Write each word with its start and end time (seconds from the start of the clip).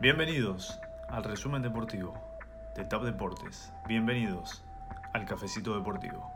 Bienvenidos 0.00 0.80
al 1.10 1.24
resumen 1.24 1.60
deportivo 1.60 2.14
de 2.74 2.86
TAP 2.86 3.02
Deportes. 3.02 3.70
Bienvenidos 3.86 4.64
al 5.12 5.26
Cafecito 5.26 5.76
Deportivo. 5.76 6.32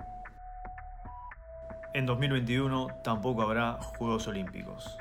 En 1.95 2.05
2021 2.05 2.89
tampoco 3.03 3.41
habrá 3.41 3.81
Juegos 3.81 4.29
Olímpicos. 4.29 4.99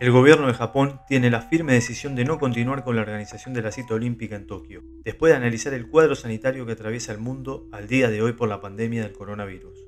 El 0.00 0.10
gobierno 0.10 0.48
de 0.48 0.52
Japón 0.52 1.00
tiene 1.08 1.30
la 1.30 1.40
firme 1.40 1.72
decisión 1.72 2.14
de 2.14 2.26
no 2.26 2.38
continuar 2.38 2.84
con 2.84 2.94
la 2.94 3.00
organización 3.00 3.54
de 3.54 3.62
la 3.62 3.72
cita 3.72 3.94
olímpica 3.94 4.36
en 4.36 4.46
Tokio, 4.46 4.82
después 5.02 5.32
de 5.32 5.38
analizar 5.38 5.72
el 5.72 5.88
cuadro 5.88 6.14
sanitario 6.14 6.66
que 6.66 6.72
atraviesa 6.72 7.12
el 7.12 7.20
mundo 7.20 7.68
al 7.72 7.88
día 7.88 8.10
de 8.10 8.20
hoy 8.20 8.34
por 8.34 8.50
la 8.50 8.60
pandemia 8.60 9.02
del 9.02 9.14
coronavirus. 9.14 9.78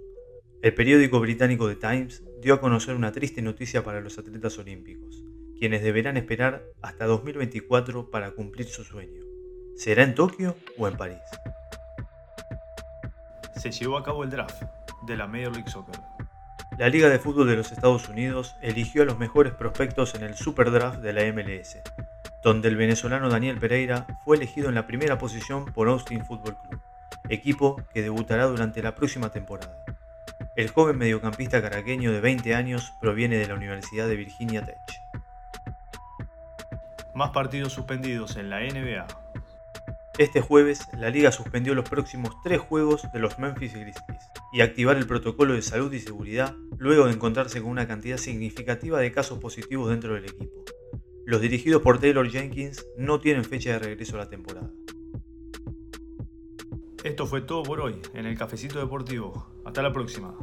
El 0.63 0.75
periódico 0.75 1.21
británico 1.21 1.69
The 1.69 1.77
Times 1.77 2.25
dio 2.41 2.55
a 2.55 2.61
conocer 2.63 2.97
una 2.97 3.13
triste 3.13 3.43
noticia 3.43 3.85
para 3.85 4.01
los 4.01 4.19
atletas 4.19 4.59
olímpicos, 4.59 5.23
quienes 5.61 5.83
deberán 5.83 6.17
esperar 6.17 6.65
hasta 6.81 7.05
2024 7.05 8.11
para 8.11 8.31
cumplir 8.31 8.67
su 8.67 8.83
sueño. 8.83 9.23
¿Será 9.77 10.05
en 10.05 10.15
Tokio 10.15 10.57
o 10.79 10.89
en 10.89 10.97
París? 10.97 11.21
Se 13.57 13.71
llevó 13.71 13.99
a 13.99 14.03
cabo 14.03 14.25
el 14.25 14.31
draft 14.31 14.63
de 15.07 15.17
la 15.19 15.27
Major 15.27 15.53
League 15.53 15.71
Soccer. 15.71 16.01
La 16.79 16.89
Liga 16.89 17.11
de 17.11 17.19
Fútbol 17.19 17.47
de 17.47 17.57
los 17.57 17.73
Estados 17.73 18.09
Unidos 18.09 18.57
eligió 18.63 19.03
a 19.03 19.05
los 19.05 19.19
mejores 19.19 19.53
prospectos 19.53 20.15
en 20.15 20.23
el 20.23 20.35
Super 20.35 20.71
Draft 20.71 21.01
de 21.01 21.13
la 21.13 21.31
MLS, 21.31 21.79
donde 22.43 22.69
el 22.69 22.77
venezolano 22.77 23.29
Daniel 23.29 23.59
Pereira 23.59 24.07
fue 24.25 24.39
elegido 24.39 24.71
en 24.71 24.77
la 24.77 24.87
primera 24.87 25.19
posición 25.19 25.67
por 25.67 25.89
Austin 25.89 26.25
Football 26.25 26.57
Club, 26.57 26.81
equipo 27.29 27.83
que 27.93 28.01
debutará 28.01 28.47
durante 28.47 28.83
la 28.83 28.95
próxima 28.95 29.31
temporada. 29.31 29.85
El 30.57 30.71
joven 30.71 30.97
mediocampista 30.97 31.61
caraqueño 31.61 32.13
de 32.13 32.21
20 32.21 32.55
años 32.55 32.95
proviene 32.99 33.37
de 33.37 33.47
la 33.47 33.55
Universidad 33.57 34.09
de 34.09 34.17
Virginia 34.17 34.65
Tech. 34.65 35.10
Más 37.15 37.31
partidos 37.31 37.73
suspendidos 37.73 38.37
en 38.37 38.51
la 38.51 38.61
NBA. 38.61 39.07
Este 40.19 40.41
jueves, 40.41 40.87
la 40.99 41.11
liga 41.11 41.33
suspendió 41.33 41.75
los 41.75 41.89
próximos 41.89 42.37
tres 42.45 42.61
juegos 42.61 43.11
de 43.13 43.21
los 43.21 43.39
Memphis 43.39 43.73
Grizzlies 43.73 43.97
y 44.53 44.61
activar 44.61 44.97
el 44.97 45.07
protocolo 45.07 45.55
de 45.55 45.63
salud 45.63 45.93
y 45.93 46.01
seguridad 46.01 46.55
luego 46.79 47.07
de 47.07 47.13
encontrarse 47.13 47.63
con 47.63 47.71
una 47.71 47.89
cantidad 47.89 48.19
significativa 48.19 49.01
de 49.01 49.13
casos 49.13 49.39
positivos 49.39 49.89
dentro 49.89 50.15
del 50.15 50.25
equipo. 50.25 50.65
Los 51.25 51.41
dirigidos 51.41 51.83
por 51.83 51.99
Taylor 51.99 52.29
Jenkins 52.29 52.87
no 52.97 53.21
tienen 53.21 53.45
fecha 53.45 53.73
de 53.73 53.79
regreso 53.79 54.17
a 54.17 54.21
la 54.21 54.29
temporada. 54.29 54.71
Esto 57.03 57.27
fue 57.27 57.41
todo 57.41 57.63
por 57.63 57.81
hoy 57.81 57.97
en 58.13 58.27
el 58.27 58.37
Cafecito 58.37 58.79
Deportivo. 58.79 59.47
Hasta 59.65 59.81
la 59.83 59.93
próxima. 59.93 60.37